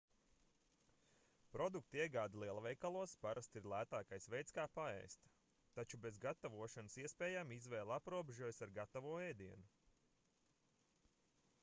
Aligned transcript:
produktu 1.55 1.97
iegāde 2.05 2.39
lielveikalos 2.43 3.11
parasti 3.25 3.59
ir 3.61 3.67
lētākais 3.73 4.25
veids 4.35 4.55
kā 4.57 4.65
paēst 4.77 5.29
taču 5.79 5.99
bez 6.07 6.17
gatavošanas 6.23 6.97
iespējām 7.03 7.53
izvēle 7.59 7.95
aprobežojas 7.97 8.63
ar 8.67 8.73
gatavo 8.79 9.13
ēdienu 9.27 9.69